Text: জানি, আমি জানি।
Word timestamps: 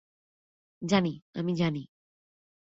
জানি, 0.81 1.13
আমি 1.35 1.53
জানি। 1.55 1.81